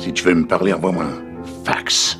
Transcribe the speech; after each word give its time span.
Si 0.00 0.12
tu 0.12 0.24
veux 0.24 0.34
me 0.34 0.46
parler, 0.46 0.72
envoie-moi 0.72 1.04
un 1.04 1.64
fax. 1.64 2.18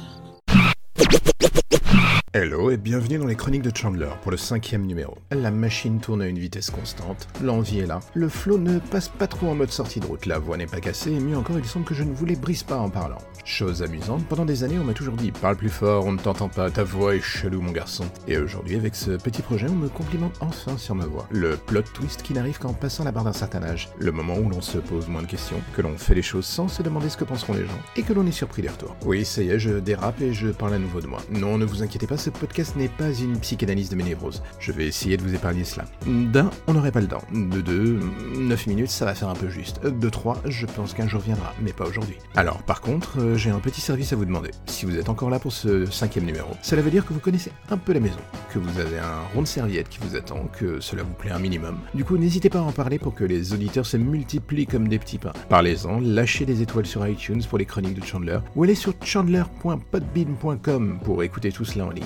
Hello? 2.32 2.63
Bienvenue 2.76 3.18
dans 3.18 3.26
les 3.26 3.36
chroniques 3.36 3.62
de 3.62 3.76
Chandler 3.76 4.08
pour 4.22 4.30
le 4.30 4.36
cinquième 4.36 4.86
numéro. 4.86 5.16
La 5.30 5.50
machine 5.50 6.00
tourne 6.00 6.22
à 6.22 6.26
une 6.26 6.38
vitesse 6.38 6.70
constante, 6.70 7.28
l'envie 7.42 7.78
est 7.80 7.86
là, 7.86 8.00
le 8.14 8.28
flow 8.28 8.58
ne 8.58 8.78
passe 8.78 9.08
pas 9.08 9.26
trop 9.26 9.48
en 9.48 9.54
mode 9.54 9.70
sortie 9.70 10.00
de 10.00 10.06
route, 10.06 10.26
la 10.26 10.38
voix 10.38 10.56
n'est 10.56 10.66
pas 10.66 10.80
cassée 10.80 11.12
et 11.12 11.20
mieux 11.20 11.36
encore 11.36 11.58
il 11.58 11.64
semble 11.64 11.84
que 11.84 11.94
je 11.94 12.02
ne 12.02 12.12
vous 12.12 12.26
les 12.26 12.36
brise 12.36 12.62
pas 12.62 12.78
en 12.78 12.90
parlant. 12.90 13.18
Chose 13.44 13.82
amusante, 13.82 14.26
pendant 14.26 14.44
des 14.44 14.64
années 14.64 14.78
on 14.78 14.84
m'a 14.84 14.92
toujours 14.92 15.14
dit 15.14 15.30
parle 15.30 15.56
plus 15.56 15.68
fort, 15.68 16.06
on 16.06 16.12
ne 16.12 16.18
t'entend 16.18 16.48
pas, 16.48 16.70
ta 16.70 16.82
voix 16.84 17.14
est 17.14 17.20
chelou 17.20 17.60
mon 17.60 17.70
garçon. 17.70 18.04
Et 18.26 18.38
aujourd'hui 18.38 18.76
avec 18.76 18.94
ce 18.94 19.12
petit 19.12 19.42
projet 19.42 19.68
on 19.68 19.74
me 19.74 19.88
complimente 19.88 20.36
enfin 20.40 20.76
sur 20.78 20.94
ma 20.94 21.06
voix. 21.06 21.28
Le 21.30 21.56
plot 21.56 21.82
twist 21.94 22.22
qui 22.22 22.32
n'arrive 22.32 22.58
qu'en 22.58 22.72
passant 22.72 23.04
la 23.04 23.12
barre 23.12 23.24
d'un 23.24 23.32
certain 23.32 23.62
âge, 23.62 23.90
le 23.98 24.12
moment 24.12 24.36
où 24.36 24.48
l'on 24.48 24.62
se 24.62 24.78
pose 24.78 25.08
moins 25.08 25.22
de 25.22 25.26
questions, 25.26 25.60
que 25.76 25.82
l'on 25.82 25.96
fait 25.96 26.14
les 26.14 26.22
choses 26.22 26.46
sans 26.46 26.68
se 26.68 26.82
demander 26.82 27.08
ce 27.08 27.16
que 27.16 27.24
penseront 27.24 27.52
les 27.52 27.66
gens 27.66 27.80
et 27.96 28.02
que 28.02 28.12
l'on 28.12 28.26
est 28.26 28.32
surpris 28.32 28.62
des 28.62 28.68
retours. 28.68 28.96
Oui 29.04 29.24
ça 29.24 29.42
y 29.42 29.50
est, 29.50 29.58
je 29.58 29.78
dérape 29.78 30.20
et 30.20 30.32
je 30.32 30.48
parle 30.48 30.74
à 30.74 30.78
nouveau 30.78 31.00
de 31.00 31.06
moi. 31.06 31.20
Non 31.30 31.58
ne 31.58 31.64
vous 31.64 31.82
inquiétez 31.82 32.06
pas, 32.06 32.16
ce 32.16 32.30
podcast 32.30 32.63
n'est 32.76 32.88
pas 32.88 33.12
une 33.12 33.38
psychanalyse 33.38 33.88
de 33.90 33.96
mes 33.96 34.04
névroses. 34.04 34.42
Je 34.58 34.72
vais 34.72 34.86
essayer 34.86 35.16
de 35.16 35.22
vous 35.22 35.34
épargner 35.34 35.64
cela. 35.64 35.84
D'un, 36.06 36.50
on 36.66 36.74
n'aurait 36.74 36.92
pas 36.92 37.00
le 37.00 37.08
temps. 37.08 37.22
De 37.32 37.60
deux, 37.60 38.00
9 38.36 38.66
minutes, 38.66 38.90
ça 38.90 39.04
va 39.04 39.14
faire 39.14 39.28
un 39.28 39.34
peu 39.34 39.48
juste. 39.48 39.84
De 39.84 40.08
trois, 40.08 40.40
je 40.46 40.66
pense 40.66 40.94
qu'un 40.94 41.08
jour 41.08 41.20
viendra, 41.20 41.52
mais 41.60 41.72
pas 41.72 41.86
aujourd'hui. 41.86 42.16
Alors, 42.34 42.62
par 42.62 42.80
contre, 42.80 43.20
euh, 43.20 43.36
j'ai 43.36 43.50
un 43.50 43.60
petit 43.60 43.80
service 43.80 44.12
à 44.12 44.16
vous 44.16 44.24
demander. 44.24 44.50
Si 44.66 44.86
vous 44.86 44.98
êtes 44.98 45.08
encore 45.08 45.30
là 45.30 45.38
pour 45.38 45.52
ce 45.52 45.86
cinquième 45.86 46.24
numéro, 46.24 46.50
cela 46.62 46.82
veut 46.82 46.90
dire 46.90 47.04
que 47.06 47.12
vous 47.12 47.20
connaissez 47.20 47.52
un 47.70 47.76
peu 47.76 47.92
la 47.92 48.00
maison, 48.00 48.18
que 48.52 48.58
vous 48.58 48.80
avez 48.80 48.98
un 48.98 49.20
rond 49.34 49.42
de 49.42 49.46
serviette 49.46 49.88
qui 49.88 49.98
vous 50.00 50.16
attend, 50.16 50.48
que 50.58 50.80
cela 50.80 51.02
vous 51.02 51.14
plaît 51.14 51.30
un 51.30 51.38
minimum. 51.38 51.78
Du 51.94 52.04
coup, 52.04 52.16
n'hésitez 52.16 52.50
pas 52.50 52.58
à 52.60 52.62
en 52.62 52.72
parler 52.72 52.98
pour 52.98 53.14
que 53.14 53.24
les 53.24 53.52
auditeurs 53.52 53.86
se 53.86 53.96
multiplient 53.96 54.66
comme 54.66 54.88
des 54.88 54.98
petits 54.98 55.18
pains. 55.18 55.32
Parlez-en, 55.48 56.00
lâchez 56.00 56.46
des 56.46 56.62
étoiles 56.62 56.86
sur 56.86 57.06
iTunes 57.06 57.42
pour 57.48 57.58
les 57.58 57.66
chroniques 57.66 58.00
de 58.00 58.04
Chandler, 58.04 58.38
ou 58.56 58.64
allez 58.64 58.74
sur 58.74 58.94
chandler.podbean.com 59.02 60.98
pour 61.04 61.22
écouter 61.22 61.52
tout 61.52 61.64
cela 61.64 61.86
en 61.86 61.90
ligne. 61.90 62.04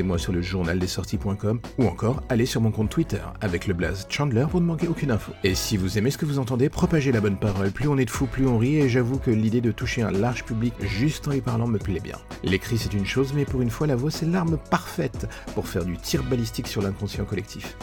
Lisez-moi 0.00 0.16
sur 0.16 0.32
le 0.32 0.40
journaldesorties.com 0.40 1.60
ou 1.76 1.84
encore 1.84 2.22
allez 2.30 2.46
sur 2.46 2.62
mon 2.62 2.70
compte 2.70 2.88
Twitter 2.88 3.20
avec 3.42 3.66
le 3.66 3.74
blaze 3.74 4.06
Chandler 4.08 4.46
pour 4.50 4.62
ne 4.62 4.64
manquer 4.64 4.88
aucune 4.88 5.10
info. 5.10 5.32
Et 5.44 5.54
si 5.54 5.76
vous 5.76 5.98
aimez 5.98 6.10
ce 6.10 6.16
que 6.16 6.24
vous 6.24 6.38
entendez, 6.38 6.70
propagez 6.70 7.12
la 7.12 7.20
bonne 7.20 7.36
parole. 7.36 7.70
Plus 7.70 7.86
on 7.86 7.98
est 7.98 8.06
de 8.06 8.10
fous, 8.10 8.24
plus 8.24 8.46
on 8.46 8.56
rit 8.56 8.76
et 8.76 8.88
j'avoue 8.88 9.18
que 9.18 9.30
l'idée 9.30 9.60
de 9.60 9.72
toucher 9.72 10.00
un 10.00 10.10
large 10.10 10.44
public 10.44 10.72
juste 10.80 11.28
en 11.28 11.32
y 11.32 11.42
parlant 11.42 11.66
me 11.66 11.78
plaît 11.78 12.00
bien. 12.00 12.16
L'écrit 12.42 12.78
c'est 12.78 12.94
une 12.94 13.04
chose, 13.04 13.34
mais 13.34 13.44
pour 13.44 13.60
une 13.60 13.68
fois 13.68 13.86
la 13.86 13.94
voix 13.94 14.10
c'est 14.10 14.24
l'arme 14.24 14.56
parfaite 14.70 15.28
pour 15.54 15.68
faire 15.68 15.84
du 15.84 15.98
tir 15.98 16.22
balistique 16.22 16.68
sur 16.68 16.80
l'inconscient 16.80 17.26
collectif. 17.26 17.76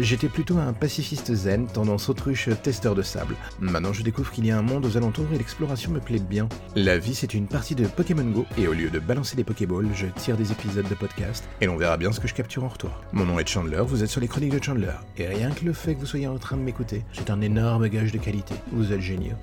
J'étais 0.00 0.28
plutôt 0.28 0.58
un 0.58 0.72
pacifiste 0.72 1.32
zen, 1.32 1.68
tendance 1.68 2.08
autruche 2.08 2.48
testeur 2.64 2.96
de 2.96 3.02
sable. 3.02 3.36
Maintenant 3.60 3.92
je 3.92 4.02
découvre 4.02 4.32
qu'il 4.32 4.44
y 4.44 4.50
a 4.50 4.58
un 4.58 4.62
monde 4.62 4.86
aux 4.86 4.96
alentours 4.96 5.26
et 5.32 5.38
l'exploration 5.38 5.92
me 5.92 6.00
plaît 6.00 6.18
bien. 6.18 6.48
La 6.74 6.98
vie 6.98 7.14
c'est 7.14 7.32
une 7.32 7.46
partie 7.46 7.76
de 7.76 7.86
Pokémon 7.86 8.24
Go 8.24 8.44
et 8.58 8.66
au 8.66 8.72
lieu 8.72 8.90
de 8.90 8.98
balancer 8.98 9.36
des 9.36 9.44
Pokéballs, 9.44 9.86
je 9.94 10.06
tire 10.06 10.36
des 10.36 10.50
épisodes 10.50 10.88
de 10.88 10.94
podcast 10.96 11.44
et 11.60 11.66
l'on 11.66 11.76
verra 11.76 11.96
bien 11.96 12.12
ce 12.12 12.20
que 12.20 12.28
je 12.28 12.34
capture 12.34 12.64
en 12.64 12.68
retour. 12.68 12.90
Mon 13.12 13.24
nom 13.24 13.38
est 13.38 13.48
Chandler, 13.48 13.82
vous 13.84 14.02
êtes 14.02 14.10
sur 14.10 14.20
les 14.20 14.28
chroniques 14.28 14.52
de 14.58 14.62
Chandler 14.62 14.92
et 15.16 15.26
rien 15.26 15.50
que 15.50 15.64
le 15.64 15.72
fait 15.72 15.94
que 15.94 16.00
vous 16.00 16.06
soyez 16.06 16.26
en 16.26 16.38
train 16.38 16.56
de 16.56 16.62
m'écouter, 16.62 17.04
c'est 17.12 17.30
un 17.30 17.40
énorme 17.40 17.88
gage 17.88 18.12
de 18.12 18.18
qualité. 18.18 18.54
Vous 18.72 18.92
êtes 18.92 19.00
géniaux. 19.00 19.36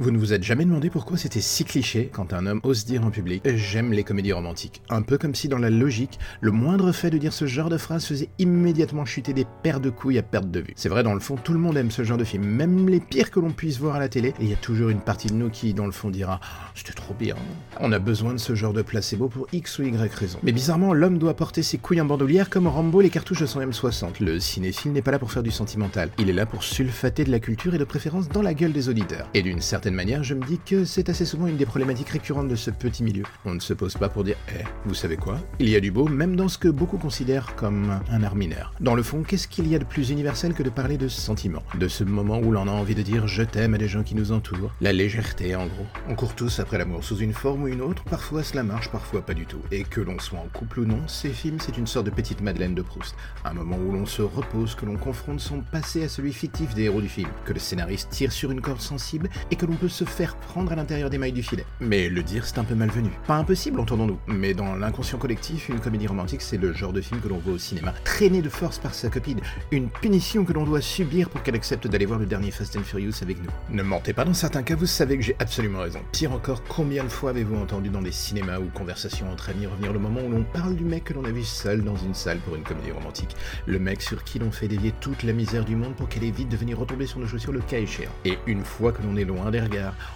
Vous 0.00 0.10
ne 0.10 0.18
vous 0.18 0.32
êtes 0.32 0.42
jamais 0.42 0.64
demandé 0.64 0.90
pourquoi 0.90 1.16
c'était 1.16 1.40
si 1.40 1.64
cliché 1.64 2.10
quand 2.12 2.32
un 2.32 2.46
homme 2.46 2.58
ose 2.64 2.84
dire 2.84 3.04
en 3.06 3.12
public 3.12 3.44
J'aime 3.44 3.92
les 3.92 4.02
comédies 4.02 4.32
romantiques. 4.32 4.82
Un 4.90 5.02
peu 5.02 5.18
comme 5.18 5.36
si 5.36 5.46
dans 5.46 5.58
la 5.58 5.70
logique, 5.70 6.18
le 6.40 6.50
moindre 6.50 6.90
fait 6.90 7.10
de 7.10 7.18
dire 7.18 7.32
ce 7.32 7.46
genre 7.46 7.68
de 7.68 7.78
phrase 7.78 8.04
faisait 8.04 8.28
immédiatement 8.40 9.04
chuter 9.04 9.32
des 9.32 9.46
paires 9.62 9.78
de 9.78 9.90
couilles 9.90 10.18
à 10.18 10.24
perte 10.24 10.50
de 10.50 10.58
vue. 10.58 10.72
C'est 10.74 10.88
vrai, 10.88 11.04
dans 11.04 11.14
le 11.14 11.20
fond, 11.20 11.36
tout 11.36 11.52
le 11.52 11.60
monde 11.60 11.76
aime 11.76 11.92
ce 11.92 12.02
genre 12.02 12.18
de 12.18 12.24
film, 12.24 12.44
même 12.44 12.88
les 12.88 12.98
pires 12.98 13.30
que 13.30 13.38
l'on 13.38 13.52
puisse 13.52 13.78
voir 13.78 13.94
à 13.94 14.00
la 14.00 14.08
télé, 14.08 14.30
et 14.30 14.34
il 14.42 14.48
y 14.48 14.52
a 14.52 14.56
toujours 14.56 14.88
une 14.88 14.98
partie 14.98 15.28
de 15.28 15.34
nous 15.34 15.48
qui, 15.48 15.74
dans 15.74 15.86
le 15.86 15.92
fond, 15.92 16.10
dira 16.10 16.40
C'était 16.74 16.92
trop 16.92 17.14
bien. 17.14 17.36
On 17.78 17.92
a 17.92 18.00
besoin 18.00 18.32
de 18.32 18.38
ce 18.38 18.56
genre 18.56 18.72
de 18.72 18.82
placebo 18.82 19.28
pour 19.28 19.46
X 19.52 19.78
ou 19.78 19.84
Y 19.84 20.12
raison. 20.12 20.40
Mais 20.42 20.50
bizarrement, 20.50 20.92
l'homme 20.92 21.18
doit 21.18 21.34
porter 21.34 21.62
ses 21.62 21.78
couilles 21.78 22.00
en 22.00 22.04
bandoulière 22.04 22.50
comme 22.50 22.66
Rambo 22.66 23.00
les 23.00 23.10
cartouches 23.10 23.42
de 23.42 23.46
son 23.46 23.60
M60. 23.60 24.14
Le 24.24 24.40
cinéphile 24.40 24.90
n'est 24.90 25.02
pas 25.02 25.12
là 25.12 25.20
pour 25.20 25.30
faire 25.30 25.44
du 25.44 25.52
sentimental. 25.52 26.10
Il 26.18 26.28
est 26.28 26.32
là 26.32 26.46
pour 26.46 26.64
sulfater 26.64 27.22
de 27.22 27.30
la 27.30 27.38
culture 27.38 27.76
et 27.76 27.78
de 27.78 27.84
préférence 27.84 28.28
dans 28.28 28.42
la 28.42 28.54
gueule 28.54 28.72
des 28.72 28.88
auditeurs. 28.88 29.28
Et 29.34 29.42
d'une 29.42 29.60
certaine 29.60 29.83
manière, 29.92 30.22
je 30.22 30.34
me 30.34 30.44
dis 30.46 30.58
que 30.64 30.84
c'est 30.84 31.08
assez 31.08 31.26
souvent 31.26 31.46
une 31.46 31.56
des 31.56 31.66
problématiques 31.66 32.08
récurrentes 32.08 32.48
de 32.48 32.56
ce 32.56 32.70
petit 32.70 33.02
milieu. 33.02 33.24
On 33.44 33.54
ne 33.54 33.60
se 33.60 33.74
pose 33.74 33.94
pas 33.94 34.08
pour 34.08 34.24
dire 34.24 34.36
Eh, 34.48 34.64
vous 34.86 34.94
savez 34.94 35.16
quoi? 35.16 35.38
Il 35.58 35.68
y 35.68 35.76
a 35.76 35.80
du 35.80 35.90
beau, 35.90 36.08
même 36.08 36.36
dans 36.36 36.48
ce 36.48 36.56
que 36.58 36.68
beaucoup 36.68 36.98
considèrent 36.98 37.54
comme 37.56 38.00
un 38.10 38.22
art 38.22 38.36
mineur. 38.36 38.72
Dans 38.80 38.94
le 38.94 39.02
fond, 39.02 39.22
qu'est-ce 39.22 39.48
qu'il 39.48 39.68
y 39.68 39.74
a 39.74 39.78
de 39.78 39.84
plus 39.84 40.10
universel 40.10 40.54
que 40.54 40.62
de 40.62 40.70
parler 40.70 40.96
de 40.96 41.08
sentiments? 41.08 41.62
De 41.78 41.88
ce 41.88 42.04
moment 42.04 42.38
où 42.38 42.50
l'on 42.50 42.68
a 42.68 42.70
envie 42.70 42.94
de 42.94 43.02
dire 43.02 43.26
je 43.26 43.42
t'aime 43.42 43.74
à 43.74 43.78
des 43.78 43.88
gens 43.88 44.02
qui 44.02 44.14
nous 44.14 44.32
entourent. 44.32 44.72
La 44.80 44.92
légèreté, 44.92 45.56
en 45.56 45.66
gros. 45.66 45.86
On 46.08 46.14
court 46.14 46.34
tous 46.34 46.60
après 46.60 46.78
l'amour 46.78 47.04
sous 47.04 47.18
une 47.18 47.32
forme 47.32 47.64
ou 47.64 47.68
une 47.68 47.80
autre, 47.80 48.04
parfois 48.04 48.42
cela 48.42 48.62
marche, 48.62 48.90
parfois 48.90 49.22
pas 49.22 49.34
du 49.34 49.46
tout. 49.46 49.60
Et 49.72 49.82
que 49.82 50.00
l'on 50.00 50.18
soit 50.18 50.38
en 50.38 50.48
couple 50.52 50.80
ou 50.80 50.84
non, 50.84 51.00
ces 51.06 51.30
films, 51.30 51.58
c'est 51.60 51.76
une 51.76 51.86
sorte 51.86 52.06
de 52.06 52.10
petite 52.10 52.40
Madeleine 52.40 52.74
de 52.74 52.82
Proust. 52.82 53.14
Un 53.44 53.54
moment 53.54 53.76
où 53.76 53.92
l'on 53.92 54.06
se 54.06 54.22
repose, 54.22 54.74
que 54.74 54.86
l'on 54.86 54.96
confronte 54.96 55.40
son 55.40 55.60
passé 55.60 56.04
à 56.04 56.08
celui 56.08 56.32
fictif 56.32 56.74
des 56.74 56.84
héros 56.84 57.00
du 57.00 57.08
film, 57.08 57.28
que 57.44 57.52
le 57.52 57.58
scénariste 57.58 58.10
tire 58.10 58.32
sur 58.32 58.50
une 58.50 58.60
corde 58.60 58.80
sensible 58.80 59.28
et 59.50 59.56
que 59.56 59.66
l'on 59.66 59.73
peut 59.76 59.88
se 59.88 60.04
faire 60.04 60.36
prendre 60.36 60.72
à 60.72 60.76
l'intérieur 60.76 61.10
des 61.10 61.18
mailles 61.18 61.32
du 61.32 61.42
filet. 61.42 61.64
Mais 61.80 62.08
le 62.08 62.22
dire, 62.22 62.46
c'est 62.46 62.58
un 62.58 62.64
peu 62.64 62.74
malvenu. 62.74 63.10
Pas 63.26 63.36
impossible, 63.36 63.80
entendons-nous, 63.80 64.18
mais 64.26 64.54
dans 64.54 64.74
l'inconscient 64.74 65.18
collectif, 65.18 65.68
une 65.68 65.80
comédie 65.80 66.06
romantique, 66.06 66.42
c'est 66.42 66.56
le 66.56 66.72
genre 66.72 66.92
de 66.92 67.00
film 67.00 67.20
que 67.20 67.28
l'on 67.28 67.38
voit 67.38 67.54
au 67.54 67.58
cinéma, 67.58 67.92
traîné 68.04 68.42
de 68.42 68.48
force 68.48 68.78
par 68.78 68.94
sa 68.94 69.08
copine, 69.08 69.40
une 69.70 69.88
punition 69.88 70.44
que 70.44 70.52
l'on 70.52 70.64
doit 70.64 70.80
subir 70.80 71.30
pour 71.30 71.42
qu'elle 71.42 71.54
accepte 71.54 71.86
d'aller 71.86 72.06
voir 72.06 72.18
le 72.18 72.26
dernier 72.26 72.50
Fast 72.50 72.76
and 72.76 72.82
Furious 72.82 73.22
avec 73.22 73.38
nous. 73.42 73.50
Ne 73.70 73.82
mentez 73.82 74.12
pas, 74.12 74.24
dans 74.24 74.34
certains 74.34 74.62
cas, 74.62 74.76
vous 74.76 74.86
savez 74.86 75.16
que 75.16 75.22
j'ai 75.22 75.36
absolument 75.38 75.80
raison. 75.80 76.00
Pire 76.12 76.32
encore, 76.32 76.62
combien 76.64 77.04
de 77.04 77.08
fois 77.08 77.30
avez-vous 77.30 77.56
entendu 77.56 77.88
dans 77.88 78.02
des 78.02 78.12
cinémas 78.12 78.58
ou 78.58 78.66
conversations 78.74 79.30
entre 79.30 79.50
amis 79.50 79.66
revenir 79.66 79.92
le 79.92 79.98
moment 79.98 80.20
où 80.20 80.30
l'on 80.30 80.44
parle 80.44 80.76
du 80.76 80.84
mec 80.84 81.04
que 81.04 81.14
l'on 81.14 81.24
a 81.24 81.30
vu 81.30 81.42
seul 81.42 81.82
dans 81.82 81.96
une 81.96 82.14
salle 82.14 82.38
pour 82.38 82.56
une 82.56 82.62
comédie 82.62 82.92
romantique, 82.92 83.36
le 83.66 83.78
mec 83.78 84.02
sur 84.02 84.24
qui 84.24 84.38
l'on 84.38 84.50
fait 84.50 84.68
dévier 84.68 84.92
toute 85.00 85.22
la 85.22 85.32
misère 85.32 85.64
du 85.64 85.76
monde 85.76 85.94
pour 85.94 86.08
qu'elle 86.08 86.24
évite 86.24 86.48
de 86.48 86.56
venir 86.56 86.78
retomber 86.78 87.06
sur 87.06 87.18
nos 87.18 87.26
chaussures 87.26 87.52
le 87.52 87.60
cas 87.60 87.78
échéant. 87.78 88.10
Et 88.24 88.38
une 88.46 88.64
fois 88.64 88.92
que 88.92 89.02
l'on 89.02 89.16
est 89.16 89.24
loin 89.24 89.50
des 89.50 89.60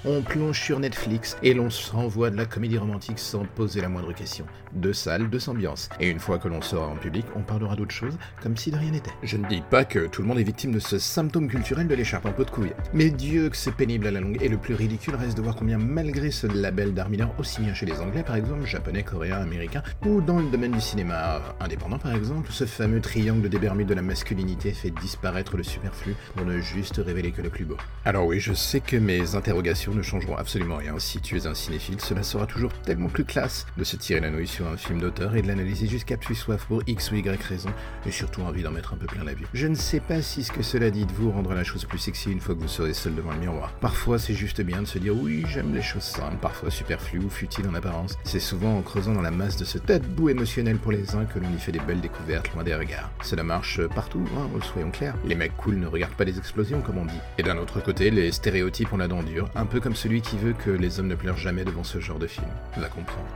on 0.05 0.23
plonge 0.23 0.61
sur 0.61 0.79
Netflix 0.81 1.37
et 1.43 1.55
l'on 1.55 1.71
s'envoie 1.71 2.31
de 2.31 2.37
la 2.37 2.47
comédie 2.47 2.79
romantique 2.79 3.19
sans 3.19 3.45
poser 3.45 3.81
la 3.81 3.89
moindre 3.89 4.13
question. 4.13 4.47
Deux 4.73 4.93
salles, 4.93 5.29
deux 5.29 5.49
ambiances. 5.49 5.89
Et 6.01 6.09
une 6.09 6.21
fois 6.21 6.39
que 6.39 6.49
l'on 6.49 6.63
sera 6.63 6.87
en 6.87 6.97
public, 6.97 7.25
on 7.35 7.41
parlera 7.41 7.75
d'autre 7.77 7.95
chose 7.95 8.17
comme 8.43 8.57
si 8.57 8.71
de 8.71 8.77
rien 8.77 8.93
n'était. 8.93 9.11
Je 9.23 9.37
ne 9.37 9.49
dis 9.49 9.63
pas 9.63 9.85
que 9.85 10.07
tout 10.07 10.23
le 10.23 10.29
monde 10.29 10.39
est 10.39 10.45
victime 10.45 10.73
de 10.73 10.79
ce 10.79 10.99
symptôme 10.99 11.49
culturel 11.49 11.89
de 11.89 11.95
l'écharpe 11.95 12.27
en 12.27 12.33
pot 12.33 12.45
de 12.45 12.51
couille. 12.51 12.73
Mais 12.93 13.11
Dieu 13.11 13.49
que 13.49 13.57
c'est 13.57 13.75
pénible 13.75 14.07
à 14.07 14.11
la 14.11 14.21
longue. 14.21 14.39
Et 14.41 14.49
le 14.49 14.57
plus 14.57 14.75
ridicule 14.75 15.15
reste 15.15 15.37
de 15.37 15.43
voir 15.43 15.57
combien 15.57 15.79
malgré 15.79 16.31
ce 16.31 16.47
label 16.47 16.95
d'art 16.95 17.09
aussi 17.39 17.61
bien 17.61 17.75
chez 17.75 17.87
les 17.87 18.01
Anglais 18.01 18.23
par 18.23 18.37
exemple, 18.37 18.67
Japonais, 18.67 19.03
Coréens, 19.03 19.41
Américains, 19.41 19.83
ou 20.07 20.21
dans 20.21 20.39
le 20.39 20.51
domaine 20.51 20.73
du 20.73 20.81
cinéma 20.81 21.41
indépendant 21.61 21.99
par 21.99 22.15
exemple, 22.15 22.51
ce 22.53 22.67
fameux 22.67 23.01
triangle 23.01 23.49
des 23.49 23.59
Bermudes 23.59 23.89
de 23.89 23.95
la 23.95 24.03
masculinité 24.03 24.73
fait 24.73 24.91
disparaître 24.91 25.57
le 25.57 25.63
superflu 25.63 26.15
pour 26.37 26.47
ne 26.47 26.61
juste 26.61 27.01
révéler 27.05 27.33
que 27.33 27.43
le 27.43 27.49
plus 27.49 27.65
beau. 27.65 27.77
Alors 28.05 28.27
oui, 28.27 28.41
je 28.41 28.53
sais 28.53 28.81
que 28.81 28.97
mes 28.97 29.35
interrogations 29.39 29.95
ne 29.95 30.03
changeront 30.03 30.37
absolument 30.37 30.77
rien. 30.77 30.99
Si 30.99 31.21
tu 31.21 31.37
es 31.37 31.47
un 31.47 31.55
cinéphile, 31.55 32.01
cela 32.01 32.23
sera 32.23 32.47
toujours 32.47 32.73
tellement 32.85 33.09
plus 33.09 33.25
classe 33.25 33.67
de 33.77 33.85
se 33.85 33.97
tirer 33.97 34.21
la 34.21 34.31
nouille 34.31 34.47
sur 34.47 34.69
un 34.69 34.77
film 34.77 35.01
d'auteur 35.01 35.37
et 35.37 35.43
de 35.43 35.49
l'analyser 35.49 35.87
jusqu'à 35.87 36.17
plus 36.17 36.35
soif 36.35 36.67
pour 36.67 36.83
X 36.87 37.11
ou 37.11 37.17
Y 37.17 37.43
raison, 37.43 37.71
et 38.05 38.11
surtout 38.11 38.43
envie 38.43 38.63
d'en 38.63 38.71
mettre 38.71 38.93
un 38.93 38.97
peu 38.97 39.07
plein 39.07 39.25
la 39.25 39.35
vue. 39.35 39.47
Je 39.55 39.67
ne 39.67 39.75
sais 39.75 40.01
pas 40.01 40.21
si 40.21 40.45
ce 40.45 40.53
que 40.53 40.63
cela 40.63 40.91
dit 40.91 41.07
de 41.07 41.13
vous 41.13 41.31
rendra 41.31 41.55
la 41.55 41.65
chose 41.65 41.85
plus 41.85 41.99
sexy 41.99 42.31
une 42.31 42.41
fois 42.41 42.55
que 42.55 42.61
vous 42.61 42.69
serez 42.69 42.93
seul 42.93 43.15
devant 43.15 43.33
le 43.33 43.39
miroir. 43.39 43.73
Parfois, 43.81 44.19
c'est 44.19 44.35
juste 44.35 44.61
bien 44.61 44.83
de 44.83 44.87
se 44.87 44.99
dire 44.99 45.15
oui, 45.17 45.45
j'aime 45.49 45.75
les 45.75 45.83
choses 45.83 46.03
simples, 46.03 46.37
parfois 46.43 46.71
superflues 46.71 47.21
ou 47.21 47.31
futiles 47.31 47.69
en 47.69 47.75
apparence. 47.75 48.17
C'est 48.25 48.41
souvent 48.41 48.77
en 48.77 48.83
creusant 48.83 49.13
dans 49.13 49.23
la 49.23 49.31
masse 49.31 49.57
de 49.57 49.65
ce 49.65 49.79
boue 49.97 50.29
émotionnel 50.29 50.77
pour 50.77 50.93
les 50.93 51.15
uns 51.15 51.25
que 51.25 51.39
l'on 51.39 51.49
y 51.55 51.59
fait 51.59 51.73
des 51.73 51.79
belles 51.81 52.01
découvertes 52.01 52.53
loin 52.53 52.65
des 52.65 52.75
regards. 52.75 53.11
Cela 53.23 53.43
marche 53.43 53.81
partout, 53.87 54.25
hein, 54.37 54.49
soyons 54.73 54.91
clairs. 54.91 55.15
Les 55.25 55.35
mecs 55.35 55.57
cool 55.57 55.77
ne 55.77 55.87
regardent 55.87 56.15
pas 56.15 56.25
les 56.25 56.39
explosions 56.39 56.81
comme 56.83 56.99
on 56.99 57.05
dit. 57.05 57.21
Et 57.39 57.43
d'un 57.43 57.57
autre 57.59 57.81
côté, 57.81 58.11
les 58.11 58.33
stéréotypes 58.33 58.93
ont 58.93 58.99
la 58.99 59.09
dent 59.09 59.23
un 59.55 59.67
peu 59.67 59.81
comme 59.81 59.95
celui 59.95 60.21
qui 60.21 60.37
veut 60.37 60.53
que 60.53 60.71
les 60.71 61.01
hommes 61.01 61.09
ne 61.09 61.15
pleurent 61.15 61.37
jamais 61.37 61.65
devant 61.65 61.85
ce 61.85 62.01
genre 62.01 62.19
de 62.19 62.27
film. 62.27 62.47
Va 62.77 62.89
comprendre. 62.89 63.27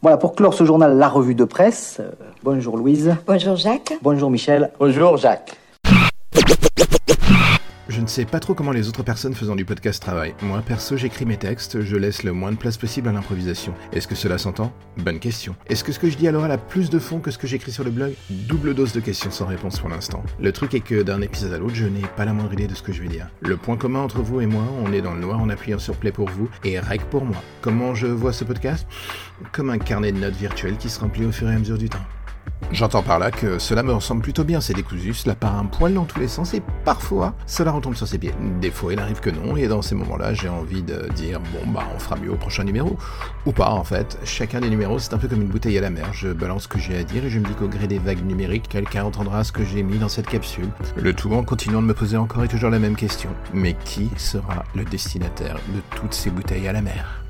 Voilà, 0.00 0.16
pour 0.16 0.34
clore 0.34 0.54
ce 0.54 0.64
journal, 0.64 0.96
la 0.96 1.08
revue 1.08 1.34
de 1.34 1.44
presse. 1.44 1.98
Euh, 2.00 2.10
bonjour 2.42 2.76
Louise. 2.76 3.16
Bonjour 3.26 3.56
Jacques. 3.56 3.94
Bonjour 4.02 4.30
Michel. 4.30 4.70
Bonjour 4.78 5.16
Jacques. 5.16 5.56
Je 8.02 8.04
ne 8.04 8.10
sais 8.10 8.24
pas 8.24 8.40
trop 8.40 8.52
comment 8.52 8.72
les 8.72 8.88
autres 8.88 9.04
personnes 9.04 9.32
faisant 9.32 9.54
du 9.54 9.64
podcast 9.64 10.02
travaillent. 10.02 10.34
Moi, 10.42 10.60
perso, 10.60 10.96
j'écris 10.96 11.24
mes 11.24 11.36
textes, 11.36 11.82
je 11.82 11.96
laisse 11.96 12.24
le 12.24 12.32
moins 12.32 12.50
de 12.50 12.56
place 12.56 12.76
possible 12.76 13.08
à 13.08 13.12
l'improvisation. 13.12 13.74
Est-ce 13.92 14.08
que 14.08 14.16
cela 14.16 14.38
s'entend? 14.38 14.72
Bonne 14.96 15.20
question. 15.20 15.54
Est-ce 15.68 15.84
que 15.84 15.92
ce 15.92 16.00
que 16.00 16.10
je 16.10 16.16
dis 16.16 16.26
à 16.26 16.32
l'oral 16.32 16.50
a 16.50 16.58
plus 16.58 16.90
de 16.90 16.98
fond 16.98 17.20
que 17.20 17.30
ce 17.30 17.38
que 17.38 17.46
j'écris 17.46 17.70
sur 17.70 17.84
le 17.84 17.92
blog? 17.92 18.14
Double 18.28 18.74
dose 18.74 18.92
de 18.92 18.98
questions 18.98 19.30
sans 19.30 19.46
réponse 19.46 19.78
pour 19.78 19.88
l'instant. 19.88 20.24
Le 20.40 20.50
truc 20.50 20.74
est 20.74 20.80
que 20.80 21.00
d'un 21.04 21.22
épisode 21.22 21.52
à 21.52 21.58
l'autre, 21.58 21.76
je 21.76 21.86
n'ai 21.86 22.02
pas 22.16 22.24
la 22.24 22.32
moindre 22.32 22.52
idée 22.54 22.66
de 22.66 22.74
ce 22.74 22.82
que 22.82 22.92
je 22.92 23.02
vais 23.02 23.08
dire. 23.08 23.28
Le 23.40 23.56
point 23.56 23.76
commun 23.76 24.00
entre 24.00 24.20
vous 24.20 24.40
et 24.40 24.46
moi, 24.46 24.64
on 24.84 24.92
est 24.92 25.00
dans 25.00 25.14
le 25.14 25.20
noir 25.20 25.38
en 25.38 25.48
appuyant 25.48 25.78
sur 25.78 25.94
play 25.94 26.10
pour 26.10 26.28
vous 26.28 26.50
et 26.64 26.80
rec 26.80 27.02
pour 27.08 27.24
moi. 27.24 27.40
Comment 27.60 27.94
je 27.94 28.08
vois 28.08 28.32
ce 28.32 28.42
podcast? 28.42 28.84
Comme 29.52 29.70
un 29.70 29.78
carnet 29.78 30.10
de 30.10 30.18
notes 30.18 30.34
virtuel 30.34 30.76
qui 30.76 30.88
se 30.88 30.98
remplit 30.98 31.24
au 31.24 31.30
fur 31.30 31.48
et 31.48 31.54
à 31.54 31.58
mesure 31.60 31.78
du 31.78 31.88
temps. 31.88 32.04
J'entends 32.70 33.02
par 33.02 33.18
là 33.18 33.30
que 33.30 33.58
cela 33.58 33.82
me 33.82 33.92
ressemble 33.92 34.22
plutôt 34.22 34.44
bien, 34.44 34.60
c'est 34.60 34.72
décousu, 34.72 35.12
cela 35.12 35.34
part 35.34 35.58
un 35.58 35.66
poil 35.66 35.94
dans 35.94 36.04
tous 36.04 36.20
les 36.20 36.28
sens 36.28 36.54
et 36.54 36.62
parfois 36.84 37.34
cela 37.46 37.70
retombe 37.70 37.94
sur 37.94 38.08
ses 38.08 38.18
pieds. 38.18 38.34
Des 38.60 38.70
fois 38.70 38.92
il 38.92 38.98
arrive 38.98 39.20
que 39.20 39.30
non 39.30 39.56
et 39.56 39.68
dans 39.68 39.82
ces 39.82 39.94
moments-là 39.94 40.32
j'ai 40.34 40.48
envie 40.48 40.82
de 40.82 41.08
dire 41.14 41.40
bon 41.40 41.70
bah 41.70 41.84
on 41.94 41.98
fera 41.98 42.16
mieux 42.16 42.32
au 42.32 42.36
prochain 42.36 42.64
numéro. 42.64 42.96
Ou 43.44 43.52
pas 43.52 43.70
en 43.70 43.84
fait, 43.84 44.18
chacun 44.24 44.60
des 44.60 44.70
numéros 44.70 44.98
c'est 44.98 45.12
un 45.12 45.18
peu 45.18 45.28
comme 45.28 45.42
une 45.42 45.48
bouteille 45.48 45.76
à 45.76 45.82
la 45.82 45.90
mer, 45.90 46.12
je 46.12 46.28
balance 46.28 46.62
ce 46.62 46.68
que 46.68 46.78
j'ai 46.78 46.96
à 46.96 47.02
dire 47.02 47.24
et 47.24 47.30
je 47.30 47.38
me 47.38 47.44
dis 47.44 47.54
qu'au 47.54 47.68
gré 47.68 47.86
des 47.86 47.98
vagues 47.98 48.24
numériques 48.24 48.68
quelqu'un 48.68 49.04
entendra 49.04 49.44
ce 49.44 49.52
que 49.52 49.64
j'ai 49.64 49.82
mis 49.82 49.98
dans 49.98 50.08
cette 50.08 50.28
capsule. 50.28 50.68
Le 50.96 51.12
tout 51.12 51.32
en 51.34 51.44
continuant 51.44 51.82
de 51.82 51.86
me 51.86 51.94
poser 51.94 52.16
encore 52.16 52.44
et 52.44 52.48
toujours 52.48 52.70
la 52.70 52.78
même 52.78 52.96
question. 52.96 53.30
Mais 53.52 53.74
qui 53.84 54.10
sera 54.16 54.64
le 54.74 54.84
destinataire 54.84 55.56
de 55.74 55.80
toutes 55.96 56.14
ces 56.14 56.30
bouteilles 56.30 56.68
à 56.68 56.72
la 56.72 56.82
mer? 56.82 57.21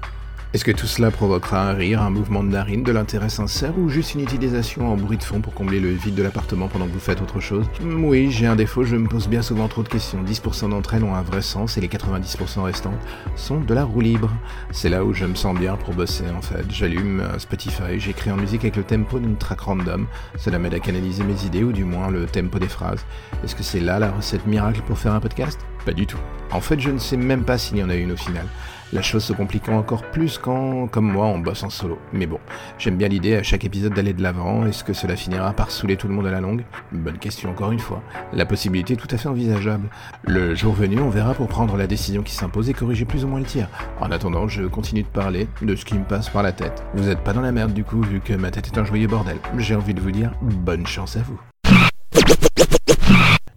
Est-ce 0.55 0.67
que 0.67 0.71
tout 0.71 0.87
cela 0.87 1.11
provoquera 1.11 1.71
un 1.71 1.73
rire, 1.73 2.03
un 2.03 2.11
mouvement 2.11 2.45
de 2.45 2.51
narine, 2.51 2.83
de 2.83 2.93
l'intérêt 2.93 3.31
sincère 3.31 3.73
ou 3.79 3.89
juste 3.89 4.15
une 4.15 4.21
utilisation 4.21 4.93
en 4.93 4.97
bruit 4.97 5.17
de 5.17 5.23
fond 5.23 5.41
pour 5.41 5.55
combler 5.55 5.81
le 5.81 5.89
vide 5.89 6.15
de 6.15 6.23
l'appartement 6.23 6.69
pendant 6.69 6.87
que 6.87 6.93
vous 6.93 7.01
faites 7.01 7.23
autre 7.23 7.41
chose? 7.41 7.65
Oui, 7.83 8.31
j'ai 8.31 8.47
un 8.47 8.55
défaut, 8.55 8.85
je 8.85 8.97
me 8.97 9.09
pose 9.09 9.29
bien 9.29 9.41
souvent 9.41 9.67
trop 9.69 9.83
de 9.83 9.89
questions. 9.89 10.23
10% 10.23 10.69
d'entre 10.69 10.93
elles 10.93 11.05
ont 11.05 11.15
un 11.15 11.23
vrai 11.23 11.41
sens 11.41 11.79
et 11.79 11.81
les 11.81 11.89
90% 11.89 12.65
restants 12.65 12.93
sont 13.35 13.61
de 13.61 13.73
la 13.73 13.85
roue 13.85 14.03
libre. 14.03 14.31
C'est 14.73 14.91
là 14.91 15.07
où 15.07 15.15
je 15.15 15.25
me 15.25 15.35
sens 15.35 15.59
bien 15.59 15.77
pour 15.77 15.95
bosser 15.95 16.25
en 16.37 16.43
fait. 16.43 16.67
J'allume 16.69 17.21
euh, 17.21 17.39
Spotify, 17.39 17.99
j'écris 17.99 18.31
en 18.31 18.37
musique 18.37 18.61
avec 18.61 18.77
le 18.77 18.83
tempo 18.83 19.19
d'une 19.19 19.37
track 19.37 19.61
random. 19.61 20.07
Cela 20.37 20.59
m'aide 20.59 20.75
à 20.75 20.81
canaliser 20.81 21.25
mes 21.25 21.47
idées 21.47 21.65
ou 21.65 21.73
du 21.73 21.85
moins 21.85 22.11
le 22.11 22.27
tempo 22.27 22.59
des 22.59 22.69
phrases. 22.69 23.07
Est-ce 23.43 23.57
que 23.57 23.63
c'est 23.63 23.81
là 23.81 23.99
la 23.99 24.11
recette 24.11 24.47
miracle 24.47 24.83
pour 24.87 24.99
faire 24.99 25.15
un 25.15 25.21
podcast? 25.21 25.59
Pas 25.87 25.93
du 25.93 26.07
tout. 26.07 26.19
En 26.51 26.61
fait, 26.61 26.79
je 26.79 26.91
ne 26.91 26.99
sais 26.99 27.17
même 27.17 27.45
pas 27.45 27.57
s'il 27.57 27.79
y 27.79 27.83
en 27.83 27.89
a 27.89 27.95
une 27.95 28.13
au 28.13 28.17
final. 28.17 28.47
La 28.93 29.01
chose 29.01 29.25
se 29.25 29.33
compliquant 29.33 29.79
encore 29.79 30.03
plus 30.03 30.37
quand, 30.37 30.87
comme 30.87 31.11
moi, 31.11 31.25
on 31.25 31.39
bosse 31.39 31.63
en 31.63 31.71
solo. 31.71 31.99
Mais 32.13 32.27
bon, 32.27 32.39
j'aime 32.79 32.99
bien 32.99 33.09
l'idée 33.09 33.37
à 33.37 33.43
chaque 33.43 33.65
épisode 33.65 33.95
d'aller 33.95 34.13
de 34.13 34.23
l'avant. 34.23 34.67
Est-ce 34.67 34.85
que 34.85 34.93
cela 34.93 35.17
finira 35.17 35.55
par 35.55 35.71
saouler 35.71 35.97
tout 35.97 36.09
le 36.09 36.15
monde 36.15 36.27
à 36.27 36.31
la 36.31 36.43
longue? 36.43 36.63
Bonne 36.93 37.17
question 37.17 37.51
encore 37.51 37.73
une 37.73 37.79
fois. 37.79 38.03
La 38.35 38.45
possibilité 38.45 38.93
est 38.93 38.97
tout 38.97 39.09
à 39.11 39.17
fait 39.17 39.31
envisageable. 39.31 39.89
Le 40.25 40.55
jour 40.55 40.75
venu, 40.75 41.01
on 41.01 41.09
verra 41.09 41.33
pour 41.33 41.49
prendre 41.49 41.79
la 41.79 41.87
décision 41.87 42.23
qui 42.23 42.35
s'impose 42.35 42.69
et 42.69 42.75
corriger 42.75 43.07
plus 43.07 43.25
ou 43.25 43.29
moins 43.29 43.41
le 43.41 43.47
tir. 43.47 43.67
En 43.99 44.11
attendant, 44.11 44.47
je 44.47 44.65
continue 44.65 45.05
de 45.05 45.09
parler 45.09 45.49
de 45.63 45.75
ce 45.75 45.87
qui 45.87 45.95
me 45.95 46.05
passe 46.05 46.29
par 46.29 46.43
la 46.43 46.53
tête. 46.53 46.85
Vous 46.95 47.09
êtes 47.09 47.21
pas 47.21 47.33
dans 47.33 47.41
la 47.41 47.53
merde 47.53 47.73
du 47.73 47.85
coup, 47.85 48.03
vu 48.03 48.21
que 48.21 48.35
ma 48.35 48.51
tête 48.51 48.67
est 48.67 48.79
un 48.79 48.85
joyeux 48.85 49.09
bordel. 49.09 49.39
J'ai 49.57 49.75
envie 49.75 49.95
de 49.95 50.03
vous 50.03 50.11
dire 50.11 50.33
bonne 50.43 50.87
chance 50.87 51.17
à 51.17 51.21
vous. 51.21 51.41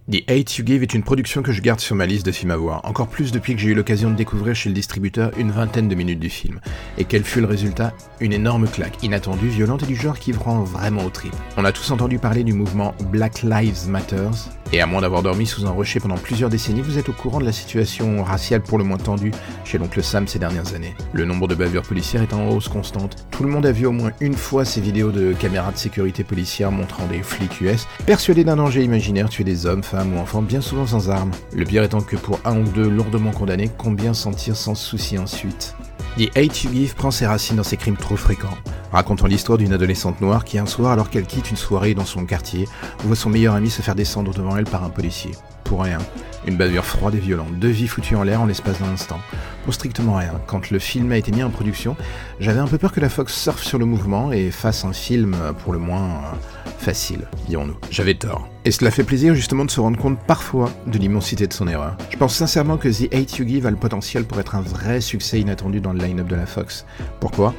The 0.08 0.22
Hate 0.28 0.56
You 0.56 0.64
Give 0.64 0.84
est 0.84 0.94
une 0.94 1.02
production 1.02 1.42
que 1.42 1.50
je 1.50 1.60
garde 1.60 1.80
sur 1.80 1.96
ma 1.96 2.06
liste 2.06 2.24
de 2.24 2.30
films 2.30 2.52
à 2.52 2.56
voir, 2.56 2.80
encore 2.84 3.08
plus 3.08 3.32
depuis 3.32 3.56
que 3.56 3.60
j'ai 3.60 3.70
eu 3.70 3.74
l'occasion 3.74 4.08
de 4.08 4.14
découvrir 4.14 4.54
chez 4.54 4.68
le 4.68 4.74
distributeur 4.74 5.32
une 5.36 5.50
vingtaine 5.50 5.88
de 5.88 5.96
minutes 5.96 6.20
du 6.20 6.30
film. 6.30 6.60
Et 6.96 7.04
quel 7.04 7.24
fut 7.24 7.40
le 7.40 7.48
résultat? 7.48 7.92
Une 8.20 8.32
énorme 8.32 8.68
claque, 8.68 9.02
inattendue, 9.02 9.48
violente 9.48 9.82
et 9.82 9.86
du 9.86 9.96
genre 9.96 10.16
qui 10.16 10.32
rend 10.32 10.62
vraiment 10.62 11.04
au 11.04 11.10
trip. 11.10 11.34
On 11.56 11.64
a 11.64 11.72
tous 11.72 11.90
entendu 11.90 12.20
parler 12.20 12.44
du 12.44 12.52
mouvement 12.52 12.94
Black 13.10 13.42
Lives 13.42 13.88
Matter, 13.88 14.28
et 14.72 14.80
à 14.80 14.86
moins 14.86 15.00
d'avoir 15.00 15.22
dormi 15.22 15.46
sous 15.46 15.64
un 15.64 15.70
rocher 15.70 16.00
pendant 16.00 16.16
plusieurs 16.16 16.50
décennies, 16.50 16.82
vous 16.82 16.98
êtes 16.98 17.08
au 17.08 17.12
courant 17.12 17.38
de 17.38 17.44
la 17.44 17.52
situation 17.52 18.24
raciale 18.24 18.62
pour 18.62 18.78
le 18.78 18.84
moins 18.84 18.96
tendue 18.96 19.30
chez 19.64 19.78
l'oncle 19.78 20.02
Sam 20.02 20.26
ces 20.26 20.40
dernières 20.40 20.74
années. 20.74 20.94
Le 21.12 21.24
nombre 21.24 21.46
de 21.46 21.54
bavures 21.54 21.82
policières 21.82 22.22
est 22.22 22.34
en 22.34 22.48
hausse 22.48 22.68
constante. 22.68 23.26
Tout 23.30 23.44
le 23.44 23.48
monde 23.48 23.64
a 23.64 23.70
vu 23.70 23.86
au 23.86 23.92
moins 23.92 24.10
une 24.20 24.34
fois 24.34 24.64
ces 24.64 24.80
vidéos 24.80 25.12
de 25.12 25.34
caméras 25.34 25.70
de 25.70 25.76
sécurité 25.76 26.24
policière 26.24 26.72
montrant 26.72 27.06
des 27.06 27.22
flics 27.22 27.60
US 27.60 27.86
persuadés 28.06 28.42
d'un 28.42 28.56
danger 28.56 28.82
imaginaire 28.82 29.28
tuer 29.28 29.44
des 29.44 29.66
hommes, 29.66 29.84
ou 30.04 30.18
enfants 30.18 30.42
bien 30.42 30.60
souvent 30.60 30.86
sans 30.86 31.10
armes. 31.10 31.30
Le 31.52 31.64
pire 31.64 31.82
étant 31.82 32.00
que 32.00 32.16
pour 32.16 32.40
un 32.44 32.58
ou 32.58 32.64
deux 32.64 32.88
lourdement 32.88 33.32
condamnés, 33.32 33.70
combien 33.78 34.14
sentir 34.14 34.56
sans 34.56 34.74
souci 34.74 35.18
ensuite? 35.18 35.74
The 36.18 36.30
Hate 36.36 36.64
You 36.64 36.70
Give 36.72 36.94
prend 36.94 37.10
ses 37.10 37.26
racines 37.26 37.56
dans 37.56 37.62
ces 37.62 37.76
crimes 37.76 37.96
trop 37.96 38.16
fréquents, 38.16 38.56
racontant 38.90 39.26
l'histoire 39.26 39.58
d'une 39.58 39.74
adolescente 39.74 40.20
noire 40.20 40.44
qui 40.44 40.58
un 40.58 40.66
soir, 40.66 40.92
alors 40.92 41.10
qu'elle 41.10 41.26
quitte 41.26 41.50
une 41.50 41.56
soirée 41.56 41.94
dans 41.94 42.06
son 42.06 42.24
quartier, 42.24 42.66
voit 43.04 43.16
son 43.16 43.28
meilleur 43.28 43.54
ami 43.54 43.70
se 43.70 43.82
faire 43.82 43.94
descendre 43.94 44.32
devant 44.32 44.56
elle 44.56 44.64
par 44.64 44.82
un 44.82 44.88
policier. 44.88 45.32
Pour 45.64 45.82
rien. 45.82 45.98
Une 46.46 46.56
bavure 46.56 46.84
froide 46.84 47.16
et 47.16 47.18
violente, 47.18 47.58
deux 47.58 47.68
vies 47.68 47.88
foutues 47.88 48.16
en 48.16 48.22
l'air 48.22 48.40
en 48.40 48.46
l'espace 48.46 48.78
d'un 48.78 48.92
instant. 48.92 49.20
Pour 49.66 49.74
strictement 49.74 50.14
rien. 50.14 50.40
Quand 50.46 50.70
le 50.70 50.78
film 50.78 51.10
a 51.10 51.16
été 51.16 51.32
mis 51.32 51.42
en 51.42 51.50
production, 51.50 51.96
j'avais 52.38 52.60
un 52.60 52.68
peu 52.68 52.78
peur 52.78 52.92
que 52.92 53.00
la 53.00 53.08
Fox 53.08 53.34
surfe 53.34 53.64
sur 53.64 53.80
le 53.80 53.84
mouvement 53.84 54.30
et 54.30 54.52
fasse 54.52 54.84
un 54.84 54.92
film 54.92 55.36
pour 55.64 55.72
le 55.72 55.80
moins 55.80 56.04
euh, 56.04 56.70
facile, 56.78 57.26
dirons-nous. 57.48 57.76
J'avais 57.90 58.14
tort. 58.14 58.48
Et 58.64 58.70
cela 58.70 58.92
fait 58.92 59.02
plaisir 59.02 59.34
justement 59.34 59.64
de 59.64 59.70
se 59.72 59.80
rendre 59.80 59.98
compte 59.98 60.20
parfois 60.24 60.70
de 60.86 60.96
l'immensité 60.98 61.48
de 61.48 61.52
son 61.52 61.66
erreur. 61.66 61.96
Je 62.10 62.16
pense 62.16 62.36
sincèrement 62.36 62.76
que 62.76 62.86
The 62.86 63.12
Hate 63.12 63.38
You 63.38 63.48
Give 63.48 63.66
a 63.66 63.72
le 63.72 63.76
potentiel 63.76 64.24
pour 64.24 64.38
être 64.38 64.54
un 64.54 64.60
vrai 64.62 65.00
succès 65.00 65.40
inattendu 65.40 65.80
dans 65.80 65.92
le 65.92 65.98
line-up 65.98 66.28
de 66.28 66.36
la 66.36 66.46
Fox. 66.46 66.86
Pourquoi? 67.18 67.52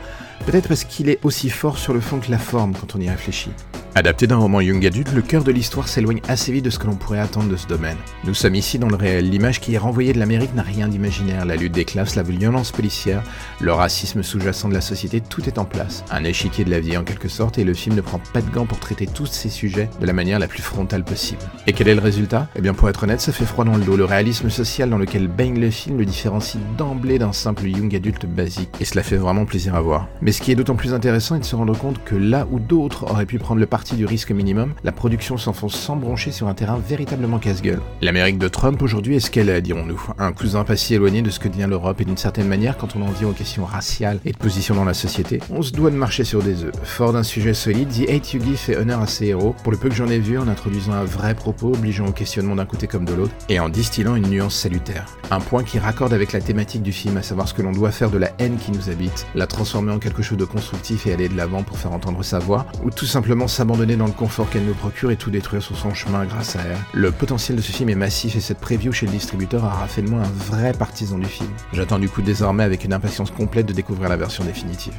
Peut-être 0.45 0.69
parce 0.69 0.85
qu'il 0.85 1.09
est 1.09 1.19
aussi 1.23 1.49
fort 1.49 1.77
sur 1.77 1.93
le 1.93 1.99
fond 1.99 2.19
que 2.19 2.31
la 2.31 2.37
forme 2.37 2.73
quand 2.73 2.95
on 2.95 3.01
y 3.01 3.09
réfléchit. 3.09 3.51
Adapté 3.97 4.27
d'un 4.27 4.37
roman 4.37 4.61
young 4.61 4.85
adulte, 4.85 5.11
le 5.11 5.23
cœur 5.23 5.43
de 5.43 5.51
l'histoire 5.51 5.87
s'éloigne 5.87 6.21
assez 6.27 6.51
vite 6.51 6.63
de 6.63 6.69
ce 6.69 6.77
que 6.77 6.85
l'on 6.85 6.93
pourrait 6.93 7.17
attendre 7.17 7.49
de 7.49 7.55
ce 7.55 7.65
domaine. 7.65 7.97
Nous 8.25 8.35
sommes 8.35 8.53
ici 8.53 8.77
dans 8.77 8.89
le 8.89 8.95
réel, 8.95 9.27
l'image 9.27 9.59
qui 9.59 9.73
est 9.73 9.79
renvoyée 9.79 10.13
de 10.13 10.19
l'Amérique 10.19 10.53
n'a 10.53 10.61
rien 10.61 10.87
d'imaginaire, 10.87 11.45
la 11.45 11.55
lutte 11.55 11.71
des 11.71 11.83
classes, 11.83 12.15
la 12.15 12.21
violence 12.21 12.71
policière, 12.71 13.23
le 13.59 13.73
racisme 13.73 14.21
sous-jacent 14.21 14.69
de 14.69 14.75
la 14.75 14.81
société, 14.81 15.19
tout 15.19 15.49
est 15.49 15.57
en 15.57 15.65
place. 15.65 16.03
Un 16.11 16.25
échiquier 16.25 16.63
de 16.63 16.69
la 16.69 16.79
vie 16.79 16.95
en 16.95 17.03
quelque 17.03 17.27
sorte, 17.27 17.57
et 17.57 17.63
le 17.63 17.73
film 17.73 17.95
ne 17.95 18.01
prend 18.01 18.21
pas 18.33 18.41
de 18.41 18.49
gants 18.51 18.67
pour 18.67 18.79
traiter 18.79 19.07
tous 19.07 19.25
ces 19.25 19.49
sujets 19.49 19.89
de 19.99 20.05
la 20.05 20.13
manière 20.13 20.37
la 20.37 20.47
plus 20.47 20.61
frontale 20.61 21.03
possible. 21.03 21.41
Et 21.65 21.73
quel 21.73 21.87
est 21.87 21.95
le 21.95 22.01
résultat? 22.01 22.49
Eh 22.55 22.61
bien 22.61 22.75
pour 22.75 22.89
être 22.89 23.01
honnête, 23.01 23.19
ça 23.19 23.31
fait 23.31 23.45
froid 23.45 23.65
dans 23.65 23.77
le 23.77 23.83
dos, 23.83 23.97
le 23.97 24.05
réalisme 24.05 24.51
social 24.51 24.91
dans 24.91 24.99
lequel 24.99 25.27
baigne 25.27 25.59
le 25.59 25.71
film 25.71 25.97
le 25.97 26.05
différencie 26.05 26.61
d'emblée 26.77 27.17
d'un 27.17 27.33
simple 27.33 27.65
young 27.65 27.95
adulte 27.95 28.27
basique, 28.27 28.69
et 28.79 28.85
cela 28.85 29.01
fait 29.01 29.17
vraiment 29.17 29.45
plaisir 29.45 29.73
à 29.73 29.81
voir. 29.81 30.07
Mais 30.21 30.33
ce 30.33 30.43
qui 30.43 30.51
est 30.51 30.55
d'autant 30.55 30.75
plus 30.75 30.93
intéressant 30.93 31.35
est 31.35 31.39
de 31.39 31.45
se 31.45 31.55
rendre 31.55 31.75
compte 31.75 32.03
que 32.05 32.13
là 32.13 32.45
où 32.51 32.59
d'autres 32.59 33.09
auraient 33.09 33.25
pu 33.25 33.39
prendre 33.39 33.59
le 33.59 33.65
parti 33.65 33.86
du 33.95 34.05
risque 34.05 34.31
minimum, 34.31 34.73
la 34.83 34.91
production 34.91 35.37
s'enfonce 35.37 35.75
sans 35.75 35.95
broncher 35.95 36.31
sur 36.31 36.47
un 36.47 36.53
terrain 36.53 36.79
véritablement 36.79 37.39
casse-gueule. 37.39 37.81
L'Amérique 38.01 38.37
de 38.37 38.47
Trump 38.47 38.81
aujourd'hui 38.81 39.15
est 39.15 39.19
ce 39.19 39.31
qu'elle 39.31 39.49
est, 39.49 39.61
dirons-nous. 39.61 40.01
Un 40.17 40.31
cousin 40.31 40.63
pas 40.63 40.75
si 40.75 40.93
éloigné 40.93 41.21
de 41.21 41.29
ce 41.29 41.39
que 41.39 41.47
devient 41.47 41.67
l'Europe 41.69 42.01
et 42.01 42.05
d'une 42.05 42.17
certaine 42.17 42.47
manière, 42.47 42.77
quand 42.77 42.95
on 42.95 43.01
en 43.01 43.11
vient 43.11 43.29
aux 43.29 43.33
questions 43.33 43.65
raciales 43.65 44.19
et 44.25 44.31
de 44.31 44.37
position 44.37 44.75
dans 44.75 44.85
la 44.85 44.93
société, 44.93 45.39
on 45.49 45.61
se 45.61 45.71
doit 45.71 45.91
de 45.91 45.95
marcher 45.95 46.23
sur 46.23 46.41
des 46.43 46.63
œufs. 46.63 46.73
Fort 46.83 47.13
d'un 47.13 47.23
sujet 47.23 47.53
solide, 47.53 47.89
The 47.89 48.09
Hate 48.09 48.33
You 48.33 48.41
Give 48.43 48.57
fait 48.57 48.77
honneur 48.77 49.01
à 49.01 49.07
ses 49.07 49.27
héros, 49.27 49.55
pour 49.63 49.71
le 49.71 49.77
peu 49.77 49.89
que 49.89 49.95
j'en 49.95 50.07
ai 50.07 50.19
vu 50.19 50.37
en 50.37 50.47
introduisant 50.47 50.93
un 50.93 51.03
vrai 51.03 51.35
propos 51.35 51.73
obligeant 51.73 52.07
au 52.07 52.11
questionnement 52.11 52.55
d'un 52.55 52.65
côté 52.65 52.87
comme 52.87 53.05
de 53.05 53.13
l'autre, 53.13 53.33
et 53.49 53.59
en 53.59 53.69
distillant 53.69 54.15
une 54.15 54.27
nuance 54.29 54.55
salutaire. 54.55 55.05
Un 55.31 55.39
point 55.39 55.63
qui 55.63 55.79
raccorde 55.79 56.13
avec 56.13 56.31
la 56.33 56.41
thématique 56.41 56.83
du 56.83 56.91
film, 56.91 57.17
à 57.17 57.21
savoir 57.21 57.47
ce 57.47 57.53
que 57.53 57.61
l'on 57.61 57.71
doit 57.71 57.91
faire 57.91 58.09
de 58.09 58.17
la 58.17 58.31
haine 58.39 58.57
qui 58.57 58.71
nous 58.71 58.89
habite, 58.89 59.27
la 59.35 59.47
transformer 59.47 59.91
en 59.91 59.99
quelque 59.99 60.21
chose 60.21 60.37
de 60.37 60.45
constructif 60.45 61.07
et 61.07 61.13
aller 61.13 61.29
de 61.29 61.35
l'avant 61.35 61.63
pour 61.63 61.77
faire 61.77 61.91
entendre 61.91 62.23
sa 62.23 62.39
voix, 62.39 62.65
ou 62.83 62.89
tout 62.89 63.05
simplement 63.05 63.47
s'abandonner 63.67 63.97
dans 63.97 64.05
le 64.05 64.13
confort 64.13 64.49
qu'elle 64.49 64.63
nous 64.63 64.73
procure 64.73 65.11
et 65.11 65.17
tout 65.17 65.29
détruire 65.29 65.61
sur 65.61 65.75
son 65.75 65.93
chemin 65.93 66.23
grâce 66.23 66.55
à 66.55 66.61
elle. 66.61 66.77
Le 66.93 67.11
potentiel 67.11 67.57
de 67.57 67.61
ce 67.61 67.73
film 67.73 67.89
est 67.89 67.95
massif 67.95 68.33
et 68.37 68.39
cette 68.39 68.59
preview 68.59 68.93
chez 68.93 69.07
le 69.07 69.11
distributeur 69.11 69.61
aura 69.65 69.87
fait 69.87 70.01
de 70.01 70.09
moi 70.09 70.21
un 70.21 70.51
vrai 70.51 70.71
partisan 70.71 71.17
du 71.17 71.25
film. 71.25 71.49
J'attends 71.73 71.99
du 71.99 72.07
coup 72.07 72.21
désormais 72.21 72.63
avec 72.63 72.85
une 72.85 72.93
impatience 72.93 73.29
complète 73.29 73.65
de 73.65 73.73
découvrir 73.73 74.07
la 74.07 74.15
version 74.15 74.45
définitive. 74.45 74.93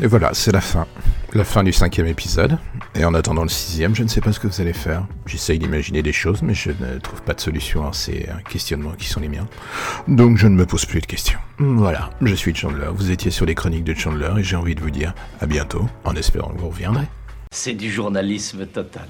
Et 0.00 0.06
voilà, 0.06 0.34
c'est 0.34 0.52
la 0.52 0.60
fin. 0.60 0.86
La 1.32 1.44
fin 1.44 1.64
du 1.64 1.72
cinquième 1.72 2.06
épisode. 2.06 2.58
Et 2.96 3.04
en 3.04 3.12
attendant 3.14 3.42
le 3.42 3.48
sixième, 3.48 3.94
je 3.94 4.04
ne 4.04 4.08
sais 4.08 4.20
pas 4.20 4.32
ce 4.32 4.38
que 4.38 4.46
vous 4.46 4.60
allez 4.60 4.72
faire. 4.72 5.06
J'essaye 5.26 5.58
d'imaginer 5.58 6.02
des 6.02 6.12
choses, 6.12 6.42
mais 6.42 6.54
je 6.54 6.70
ne 6.70 6.98
trouve 7.00 7.22
pas 7.22 7.34
de 7.34 7.40
solution 7.40 7.88
à 7.88 7.92
ces 7.92 8.28
questionnements 8.48 8.92
qui 8.92 9.08
sont 9.08 9.20
les 9.20 9.28
miens. 9.28 9.48
Donc 10.06 10.38
je 10.38 10.46
ne 10.46 10.54
me 10.54 10.64
pose 10.64 10.84
plus 10.84 11.00
de 11.00 11.06
questions. 11.06 11.38
Voilà, 11.58 12.10
je 12.20 12.34
suis 12.34 12.54
Chandler, 12.54 12.88
vous 12.94 13.10
étiez 13.10 13.32
sur 13.32 13.46
les 13.46 13.54
chroniques 13.56 13.84
de 13.84 13.94
Chandler 13.94 14.30
et 14.38 14.44
j'ai 14.44 14.56
envie 14.56 14.76
de 14.76 14.80
vous 14.80 14.90
dire 14.90 15.12
à 15.40 15.46
bientôt, 15.46 15.88
en 16.04 16.14
espérant 16.14 16.50
que 16.50 16.60
vous 16.60 16.68
reviendrez. 16.68 17.06
C'est 17.52 17.74
du 17.74 17.90
journalisme 17.90 18.66
total. 18.66 19.08